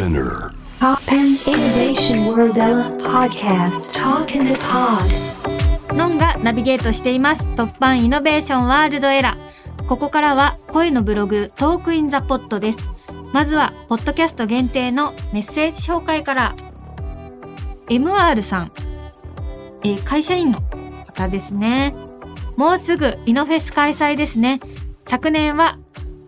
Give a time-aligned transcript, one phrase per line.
[0.00, 0.54] SPINEAR.
[0.78, 3.92] TOPPAN Innovation World Era Podcast.
[3.92, 5.04] Talk in the Pod.
[5.94, 7.48] のんがナビゲートしています。
[7.48, 9.86] TOPPAN Innovation World Era。
[9.86, 12.78] ここからは声のブログトークインザポットです。
[13.34, 16.56] まずはポッドキャスト限定のメッセージ紹介から。
[17.88, 18.72] MR さん、
[19.82, 20.62] えー会社員の
[21.08, 21.94] 方ですね。
[22.56, 24.60] もうすぐイノフェス開催ですね。
[25.04, 25.78] 昨年は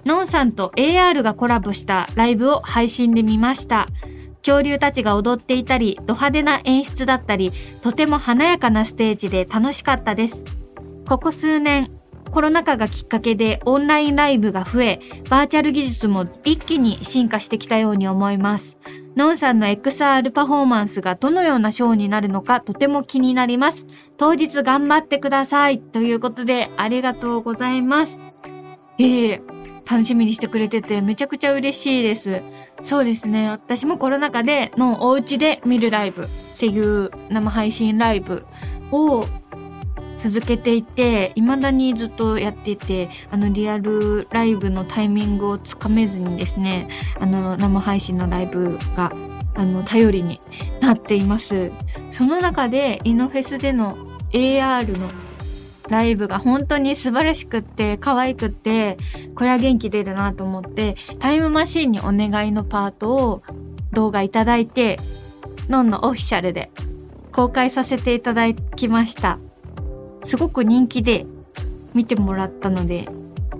[0.05, 3.87] ノンさんと AR がコラボしたライブを配信で見ました
[4.43, 10.45] 恐竜たちが踊っていたり、ド派手な演出だったり、とても華やかなステージで楽しかったです。
[11.09, 11.91] ここ数年、
[12.33, 18.79] コロナ禍がきっかけでオンラインライブが増え、バーチャル技術も一気に進化してきたように思います。
[19.17, 23.87] ノンさんの XR パフォーマンスがどのようなショーになるのかとても気になります。
[24.17, 25.79] 当日頑張ってください。
[25.79, 28.19] ということで、ありがとうございます。
[28.99, 32.43] ええ楽しみにしてくれててめちゃくちゃ嬉しいです。
[32.83, 33.49] そうですね。
[33.49, 38.47] 私もコロナ禍でのお家で見るライブっていう生配信ライブ
[38.91, 39.25] を
[40.17, 46.89] 続けていて、未だにずっとやっていて、あのリアルライブのタイミングをつかめずにですね、
[47.19, 49.13] あの生配信のライブが
[49.55, 50.41] あの頼りに
[50.81, 51.73] なっています。
[52.11, 53.97] その中でイノフェスでの
[54.31, 55.11] AR の
[55.89, 58.97] ライブが本当に素晴らしくって可愛くって
[59.35, 63.43] これは元気出るなと思ってタイムマシンにお願いのパートを
[63.93, 64.99] 動画いただいて
[65.69, 66.71] ノンのオフィシャルで
[67.33, 69.39] 公開させていただきました。
[70.23, 71.27] すごく人気で
[71.95, 73.09] 見てもらったので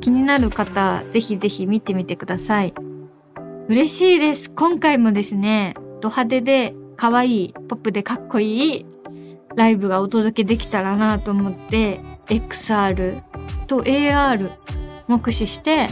[0.01, 2.75] 気になる方ぜひぜひ見てみてください。
[3.69, 4.51] 嬉しいです。
[4.51, 8.87] 今回もですねド派手で可愛いポップでかっこいい
[9.57, 13.23] ライブがお届けできたらなと思って XR
[13.67, 14.51] と AR
[15.09, 15.89] も駆使して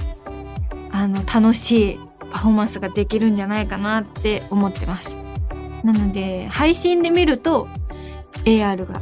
[0.93, 1.99] あの楽しい
[2.33, 5.15] パフォーマンスができるんじゃないかなって思ってます。
[5.85, 7.69] なので配信で見ると
[8.45, 9.01] AR が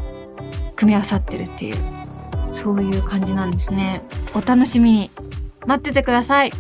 [0.77, 1.77] 組み合わさってるっていう
[2.53, 4.03] そういう感じなんですね。
[4.34, 5.10] お楽しみに。
[5.66, 6.53] 待っててください。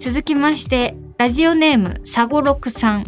[0.00, 3.04] 続きましてラジオネームサゴロクさん。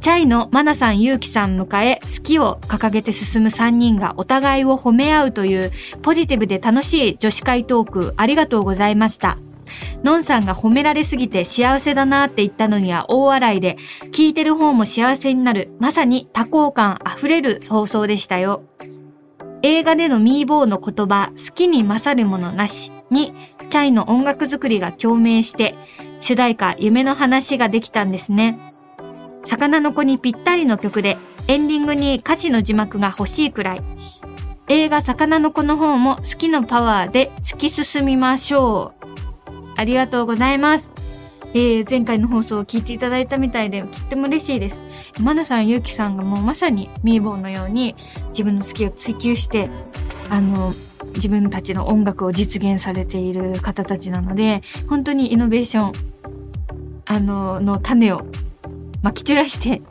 [0.00, 9.36] チャイのマナさん、ユウキさん迎え、好きを掲げて進む3人がお互いを褒め合うというポジティブで楽しい女子会トークありがとうございました。
[10.02, 13.76] ノンさんが褒められすぎて幸せだなって言ったのには大笑いで、
[14.10, 18.62] 聞いてる方も幸せになる、まさに多幸感あふれる放送でしたよ。
[19.62, 23.34] 映画でのミーボーの言葉、好きに勝るものなしに、
[23.68, 25.74] チャイの音楽作りが共鳴して、
[26.20, 28.70] 主題歌夢の話ができたんですね。
[29.44, 31.18] 魚の子にぴったりの曲で、
[31.48, 33.82] エンディングに歌詞の字幕が欲しいくらい。
[34.68, 39.06] 映画魚の子の方も好きのパワーで突き進みましょう。
[39.76, 40.92] ありがとうございます。
[41.52, 44.86] えー、前回の放送を聞いていただいたみたいで、とっても嬉しいです。
[45.20, 47.96] マナさん、ゆうきさんがもうまさにミーボーのように
[48.28, 49.68] 自分の好きを追求して、
[50.28, 50.74] あの、
[51.14, 55.92] 自分たちの音楽を実現されている方たちなので、本当にイノベーション、
[57.06, 58.22] あの、の種を
[59.02, 59.82] まき散らして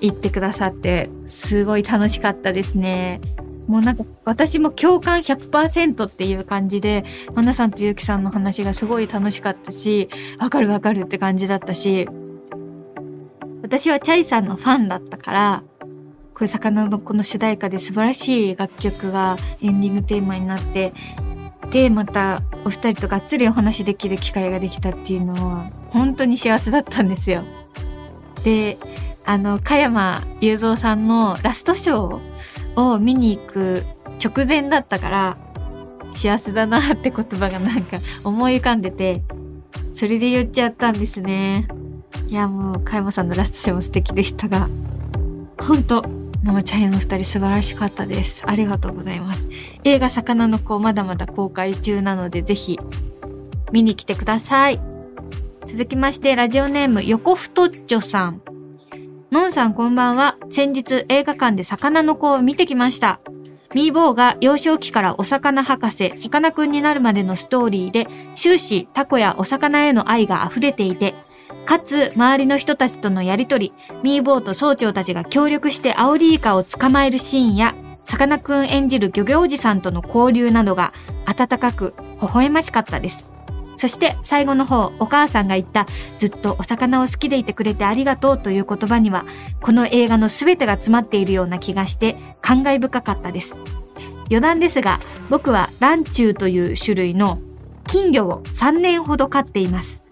[0.00, 3.20] 言ってくださって、すごい楽しかったですね。
[3.66, 10.08] もうなんか私も共感100%っていう感じで、マナさんとゆうきさんの話がすごい楽しかったし、
[10.40, 12.08] わかるわかるって感じだったし、
[13.62, 15.62] 私はチャイさんのファンだったから、
[16.34, 20.92] こういう魚のこの主題歌で素晴らしい楽曲がエンディングテーマになって、
[21.70, 27.44] で、またお二人とがっつりお話できる機会ができたっていうのは、本当に幸せだったんですよ。
[28.44, 28.78] で、
[29.24, 33.84] あの、加山雄三さんのラストショーを見に行く
[34.22, 35.38] 直前だったから、
[36.14, 39.22] 幸せだなって言葉がなんか 思い浮かんでて、
[39.94, 41.68] それで言っちゃったんですね。
[42.28, 44.68] いや、もう、加山さんのラストショーも素敵でしたが、
[45.60, 46.04] 本当
[46.42, 48.42] ママチャイの二人素晴らしかったです。
[48.46, 49.48] ありがとうございます。
[49.84, 52.78] 映画魚の子まだまだ公開中なので、ぜひ
[53.72, 54.89] 見に来てください。
[55.66, 58.42] 続きまして、ラジオネーム、横太っちょさん。
[59.30, 60.36] のんさんこんばんは。
[60.50, 63.20] 先日映画館で魚の子を見てきました。
[63.74, 71.14] ミーボーが幼少期からお魚博士、さかなクンになるまでのストーリーで、終始タコやお魚への愛が溢れていて、
[71.66, 73.72] かつ周りの人たちとのやりとり、
[74.02, 80.92] ミーボーと総長たちが協力してアオリイカを捕まえるシーンや、さかなクン演じる漁業おじさんとの交流などが
[81.26, 83.32] 温かく微笑ましかったです。
[83.80, 85.86] そして最後の方、お母さんが言った
[86.18, 89.24] ずっとお魚を好きでいてくれてありがとうという言葉には、
[89.62, 93.58] この映画の全てが詰まっているような気がして感慨深かったです。
[94.26, 95.00] 余談ですが、
[95.30, 97.38] 僕はランチューという種類の
[97.86, 100.04] 金魚を3年ほど飼っています。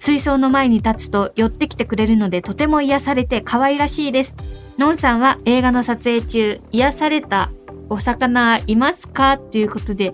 [0.00, 4.34] 水槽の前に立つと寄ってきてくれるのでとても癒されて可愛らしいです。
[4.76, 7.52] のんさんは映画の撮影中、癒された
[7.88, 9.34] お魚いますか？
[9.34, 10.12] っていうことで、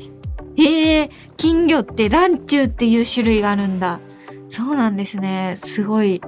[0.61, 4.01] へえ、金魚ってランチューっていう種類があるんだ。
[4.49, 5.55] そうなんですね。
[5.57, 6.21] すごい。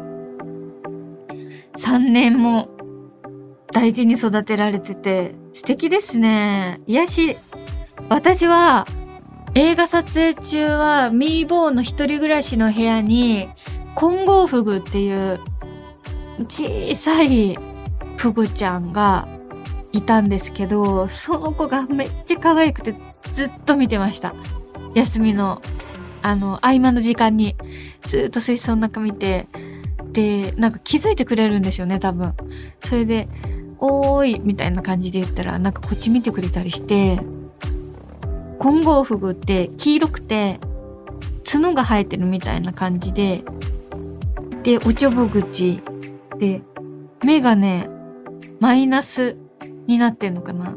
[1.76, 2.69] 3年も
[3.73, 6.81] 大事に育てられてて素敵ですね。
[6.87, 7.37] 癒し、
[8.08, 8.87] 私は
[9.55, 13.49] 映画撮影中はミーボーの一人暮らしの部屋に
[13.96, 15.40] 金剛フグっていう
[16.49, 17.58] 小さい
[18.17, 19.28] フグちゃんが
[19.93, 22.94] いたんですけど、その子がめっちゃ可愛くて
[23.32, 24.34] ずっと見てました。
[24.94, 25.61] 休みの、
[26.23, 27.56] あの、合間の時間に
[28.02, 29.49] ずっと水槽の中見て、
[30.12, 32.34] で、なんか気づいてくれるんですよね、多分。
[32.81, 33.29] それで、
[33.79, 37.19] おーい、みたいな感じで言ったら、なんかこっち見てくれたりして、
[38.61, 40.61] 金剛フグって黄色くて、
[41.50, 43.43] 角が生えてるみたいな感じで、
[44.62, 45.81] で、おちょぼ口
[46.38, 46.62] で、
[47.25, 47.88] 目がね、
[48.61, 49.37] マイナス
[49.87, 50.76] になってんのかな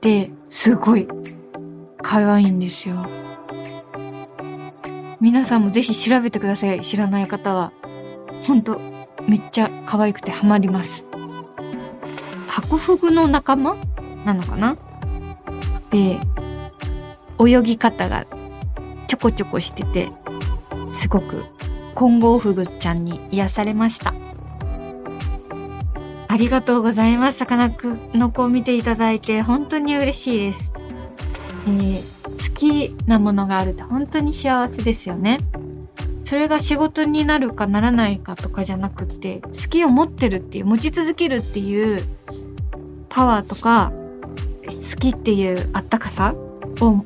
[0.00, 1.06] で、すごい、
[2.02, 3.06] 可愛いんですよ。
[5.20, 6.80] 皆さんもぜひ調べてください。
[6.82, 7.72] 知らない方は。
[8.42, 8.80] ほんと、
[9.28, 11.06] めっちゃ可愛くてハマります。
[12.46, 13.76] ハコフグの仲間？
[14.24, 14.76] なのかな？
[15.90, 16.20] で、
[17.44, 18.26] 泳ぎ方が
[19.08, 20.10] ちょこちょこしてて、
[20.90, 21.44] すごく
[21.94, 24.14] 金剛フグちゃんに癒されました。
[26.28, 27.38] ありがとうございます。
[27.38, 30.72] さかなクンの子を見ていただいて本当に嬉しいです。
[31.66, 32.02] えー、
[32.50, 35.38] 好きなものがあるって本当に幸せですよね。
[36.24, 42.02] それが仕事になるかならないかとかじゃなくて、好きを持ってるっていう、持ち続けるっていう
[43.08, 43.92] パワーとか、
[44.64, 46.34] 好きっていうあったかさ
[46.80, 47.04] を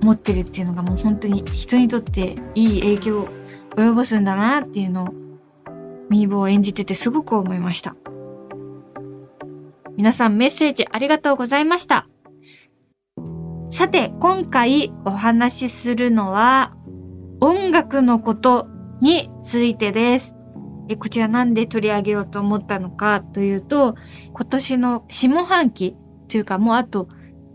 [0.00, 3.28] 持ってるっていうのがもう本当に人にとっていい影響を
[3.76, 5.08] 及ぼすんだなっていうのを
[6.08, 7.94] ミーボを演じててすごく思いました。
[9.96, 12.06] 皆さんメッセージありがとうございました。
[13.70, 16.76] さて、今回お話しするのは
[17.40, 18.68] 音楽のこと
[19.00, 20.34] についてです。
[20.88, 23.94] えこちらなんで取り上げようと思ったのかというと、
[24.34, 25.96] 今年の下半期
[26.28, 27.08] というかもうあと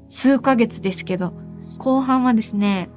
[0.10, 1.34] 数ヶ月ですけど、
[1.78, 2.90] 後半はですね、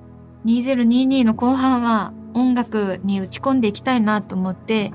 [0.46, 4.90] 2022の後半は音楽に打ち込んでいきたいなと思って、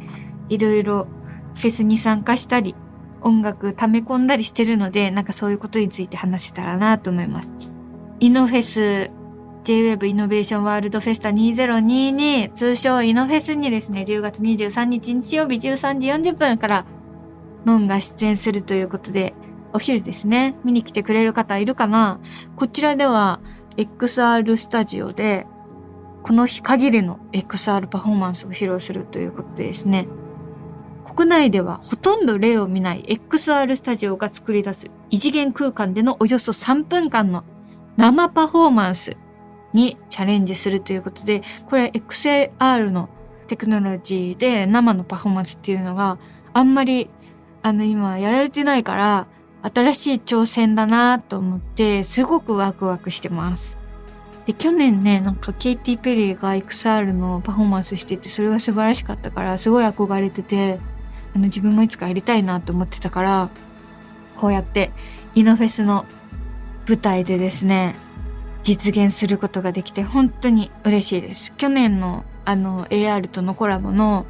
[0.49, 1.07] いろいろ
[1.55, 2.75] フェスに参加したり、
[3.21, 7.49] 音楽溜め込んだりしてるので、なんかそういうことについて話せたらなと思います。
[8.19, 9.11] イノフェス
[9.63, 16.85] J-Web イノベーションワールドフェスタ2022通称イノフェスにですね、10月23日日曜日13時40分から
[17.65, 19.33] ノンが出演するということで、
[19.73, 22.19] お昼ですね、見に来てくれる方いるかな？
[22.55, 23.41] こちらでは
[23.77, 25.45] XR スタジオで、
[26.23, 30.07] この日限りの XR パフォーマンスを披露するということでですね、
[31.15, 37.43] 国内ではほとんど例を見ない XR スタジオが作り出す異次元空間でのおよそ3分間の
[37.97, 39.17] 生パフォーマンス
[39.73, 43.09] にチャレンジするということで、これ XR の
[43.47, 46.17] テクノロジーで生のパフォーマンスっていうのが
[46.53, 47.09] あんまり
[47.61, 49.27] あの今やられてないから
[49.61, 53.77] 新しい挑戦だなと思って、すごくワクワクしてます。
[54.45, 60.79] で、去年ね、なんかケイティ・ペリーが XR のパフォーマンスしてて、それが素晴らしかったから、すごい憧れてて、
[61.35, 63.49] あの自分もいつかやりたいなと思ってたから、
[64.37, 64.91] こうやって
[65.35, 66.05] イノフェスの
[66.87, 67.95] 舞台でですね、
[68.63, 71.53] 実現することができて本当に嬉しいです。
[71.55, 74.25] 去年のあの AR とのコラボの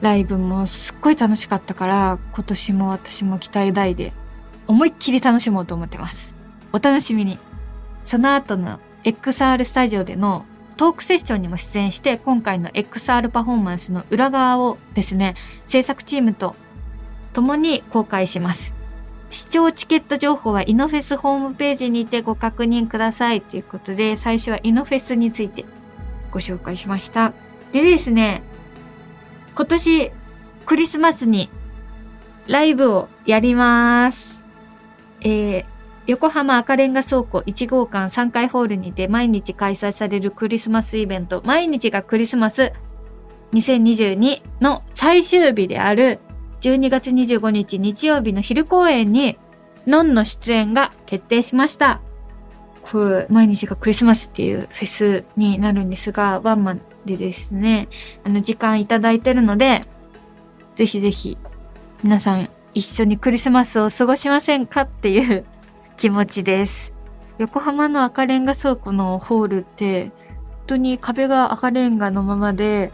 [0.00, 4.12] ライブもすっごい楽しかったから、今年も私も期待大で、
[4.66, 6.34] 思いっきり楽しもうと思ってます。
[6.72, 7.38] お楽しみに。
[8.00, 10.44] その後の XR スタジオでの
[10.78, 15.34] トークセッションにも出演して、今回の XR パフォーマンスの裏側をですね、
[15.66, 16.54] 制作チームと
[17.32, 18.74] 共に公開します。
[19.30, 25.64] 視聴チケット情報はイノフェスホームページにてご確認くださいということで、最初はイノフェスについて
[26.30, 27.32] ご紹介しました。
[27.72, 28.42] でですね、
[29.56, 30.12] 今年
[30.64, 31.50] クリスマスに
[32.46, 34.40] ライブをやります。
[35.22, 35.64] えー、
[36.08, 42.72] 横浜赤レンガ倉庫1号館3階ホールにて毎日開催されるクリスマスイベント、毎日がクリスマス
[43.52, 46.18] 2022の最終日である
[46.62, 49.38] 12月25日日曜日の昼公演に、
[49.86, 52.00] ノンの出演が決定しました。
[52.80, 57.88] これ、毎日がクリスマスっていうフェスになるんですが、ワンマンでですね、
[58.24, 59.84] あの、時間いただいてるので、
[60.74, 61.36] ぜひぜひ、
[62.02, 65.44] 皆さん一緒にクリスマスを過ごしませんかっていう
[65.98, 66.92] 気持ちです。
[67.38, 70.12] 横浜の赤レンガ倉庫のホールって、本
[70.68, 72.92] 当に壁が赤レンガのままで、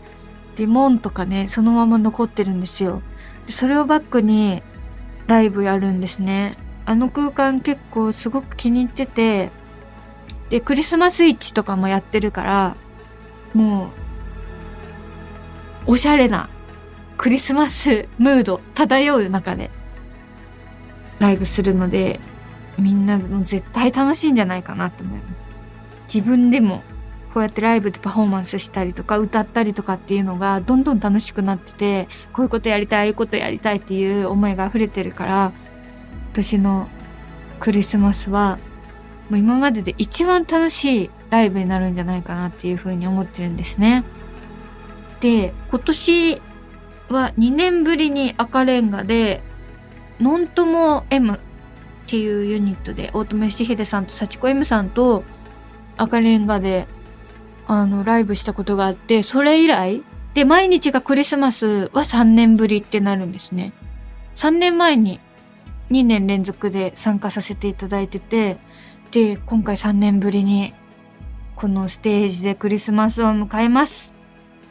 [0.56, 3.02] で、門とかね、そのまま残ってるんですよ。
[3.46, 4.62] でそれをバックに
[5.26, 6.52] ライブやるんですね。
[6.87, 9.50] あの空間結構すごく気に入ってて、
[10.49, 12.76] で、クリスマスイッチとかもやってるから、
[13.52, 13.90] も
[15.87, 16.49] う、おしゃれな
[17.18, 19.70] クリスマスムード漂う中で
[21.18, 22.18] ライブするので、
[22.78, 25.50] みんなも絶対楽しいんじゃないかなと思います。
[26.12, 26.83] 自分でも
[27.33, 35.52] こうやってライブでパフォーマンスしたりとか歌ったりとかっていうのがどんどん楽しくなってて、こういうことやりたい、ああいうことやりたいっていう思いが溢れてるから、
[36.26, 36.88] 今年の
[37.59, 38.59] クリスマスは
[39.31, 44.04] もう今までで一番楽しいライブになるんじゃないかなっていうふうに思ってるんですね。
[45.21, 46.43] で、今年
[47.09, 49.43] は2年ぶりに赤レンガで、
[50.21, 51.40] ノントモ M
[52.04, 55.25] っていうユニットで、大友義秀さんと幸子 M さんと
[55.96, 56.87] 赤レンガで、
[57.66, 60.02] あの、ライブしたことがあって、それ以来、
[60.34, 63.73] で、毎日がクリスマスは3年ぶりってなるんですね。
[64.34, 65.20] 3年前に
[65.90, 68.58] 2年連続で参加させていただいてて、
[69.11, 70.75] で、今回3年ぶりに
[71.56, 74.12] このステージでクリスマスを迎えます。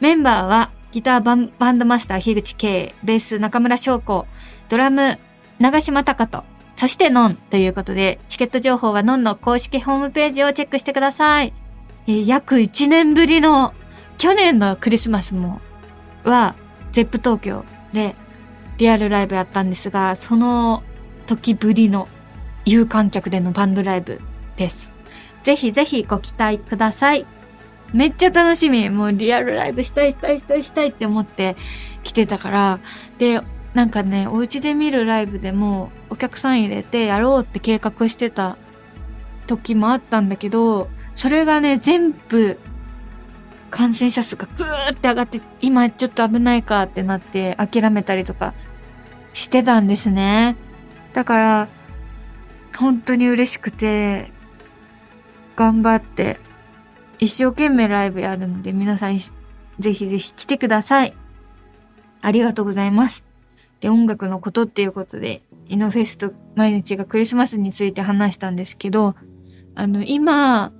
[0.00, 4.26] メンバーはギターバンドマスター樋口圭、ベース中村翔子、
[4.68, 5.18] ドラム
[5.58, 11.52] 長島隆人、そしてノンということで、チケット情報はノンの公式ホームページをチェックしてください。
[12.06, 13.72] えー、約1年ぶりの、
[14.18, 15.60] 去年のクリスマスも、
[16.24, 16.54] は、
[16.92, 18.14] ゼップ東京で
[18.78, 20.82] リアルライブやったんですが、その
[21.26, 22.08] 時ぶりの
[22.64, 24.20] 有観客でのバンドライブ
[24.56, 24.94] です。
[25.42, 27.26] ぜひぜひご期待ください。
[27.92, 28.90] めっちゃ楽しみ。
[28.90, 31.56] もうリアルライブしたいしたいしたいしたいって思って
[32.02, 32.80] 来てたから。
[33.18, 33.40] で、
[33.74, 38.56] なんかね、お家で見るライブでもお客さん入れてやろうって計画してた
[39.48, 42.56] 時もあったんだけど、それがね、全部
[43.68, 48.54] 感染者数がグーって上がって、今ちょっと危ないかってなって諦めたりとか
[49.32, 50.56] してたんですね。
[51.14, 51.68] だから、
[52.78, 54.30] 本当に嬉しくて、
[55.56, 56.38] 頑張って
[57.18, 61.14] 一生懸命ライブやるので皆さんぜひぜひ来てください。
[62.22, 63.33] ありがとうございます。
[63.84, 69.14] で、音楽のことっていうことで、イノフェスト毎日がクリスマスについて話したんですけど、
[69.74, 70.72] あの、今、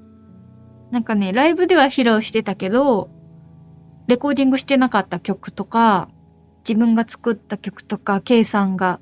[0.91, 3.11] なんかね、ライブでは披露してたけど、
[4.07, 6.09] レコーディングしてなかった曲とか、
[6.67, 9.01] 自分が作った曲とか、K さんが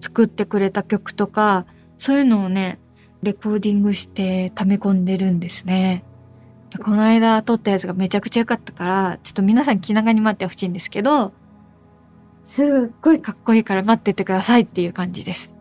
[0.00, 1.66] 作ってくれた曲とか、
[1.98, 2.78] そういうのをね、
[3.24, 6.04] レコーディングして溜め込んでるんですね。
[6.84, 11.32] この間撮ったやつがめちゃくちゃ良かったから、ちょっと皆さん気長に待ってほしいんですけど、
[12.42, 12.68] すっ
[13.02, 15.54] ごいかっこいいから待っててくださいっていう感じです。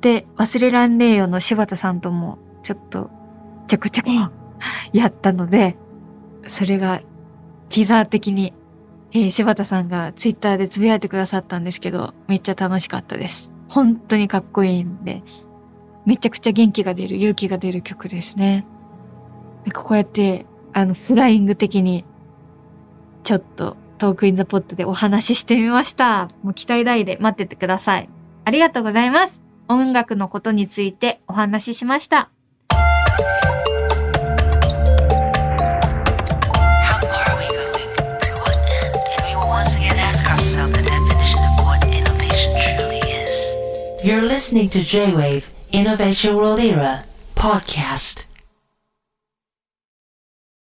[0.00, 3.10] で、忘れらんねえよの柴田さんとも、ちょっと、
[3.68, 4.08] ちょくちょく
[4.92, 5.76] やったので、
[6.46, 7.00] それが、
[7.68, 8.52] ティザー的に、
[9.12, 13.52] えー、柴田さんがツイッターでつぶやいてくださったんですけど、めっちゃ楽しかったです。
[13.68, 15.22] 本当にかっこいいんで、
[16.04, 18.66] めちゃくちゃ元気が出る、勇気が出る曲ですね。
[19.72, 22.04] こうやって、あの、フライング的に、
[23.22, 26.26] ちょっとトークインザポットでお話ししてみました。
[26.42, 28.08] もう期待大で待っててください。
[28.44, 29.40] ありがとうございます。
[29.68, 32.28] 音楽のことについてお話ししました。
[44.02, 47.04] You're listening to J-Wave Innovation World Era
[47.36, 48.31] podcast.